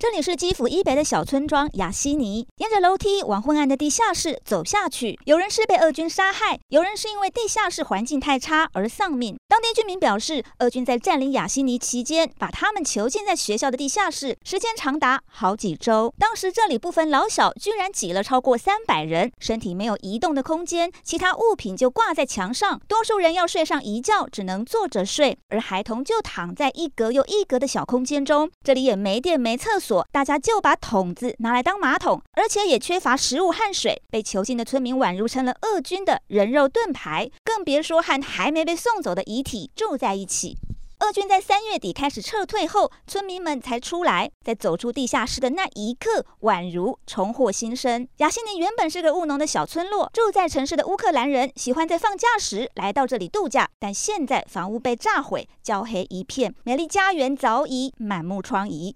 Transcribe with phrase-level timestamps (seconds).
[0.00, 5.18] 这里是基辅以北的小村庄雅西尼，沿着楼梯往昏暗的地下室走下去。
[5.24, 9.36] 有人是被俄军杀害，有人是因为地下室环境太差而丧命。
[9.48, 16.14] 当地居民表示，俄军在占领雅西尼期间，把他们囚禁在学校的地下室，时间长达好几周。
[16.16, 28.48] 当时这里不分老小，居然挤了超过三百人，身体没有移动的空间，其他物品就挂在墙上，多数人要睡上一觉，只能坐着睡，而孩童就躺在一格又一格的小空间中。
[28.62, 29.87] 这里也没电没厕所。
[30.10, 34.02] 大家就把桶子拿来当马桶，而且也缺乏食物和水。
[34.10, 40.56] 被囚禁的村民宛如成了俄军的人肉盾牌，更别说和还没被送走的遗体住在一起。
[41.00, 44.28] 俄军在三月底开始撤退后，村民们才出来。
[44.44, 48.08] 在走出地下室的那一刻，宛如重获新生。
[48.16, 53.68] 雅西尼原本是个务农的小村落，住在城市的乌克兰人喜欢在放假时来到这里度假。
[53.78, 58.94] 但现在房屋被炸毁，焦黑一片，美丽家园早已满目疮痍。